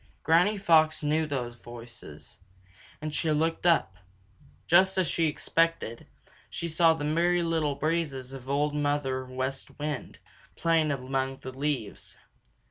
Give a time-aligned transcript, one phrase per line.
[0.23, 2.39] Granny Fox knew the voices,
[3.03, 3.97] and she looked up.
[4.65, 6.07] Just as she expected,
[6.49, 10.17] she saw the Merry Little Breezes of Old Mother West Wind
[10.55, 12.17] playing among the leaves.